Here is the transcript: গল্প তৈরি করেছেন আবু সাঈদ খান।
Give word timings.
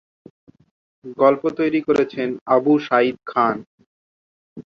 গল্প 1.17 1.43
তৈরি 1.57 1.79
করেছেন 1.87 2.29
আবু 2.55 2.73
সাঈদ 2.87 3.15
খান। 3.27 3.55